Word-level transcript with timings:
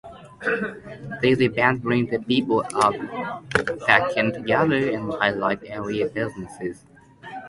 These 1.21 1.41
events 1.41 1.83
bring 1.83 2.07
the 2.07 2.17
people 2.17 2.61
of 2.73 2.95
Pekin 3.81 4.33
together 4.33 4.89
and 4.89 5.13
highlight 5.13 5.63
area 5.65 6.07
businesses. 6.09 6.83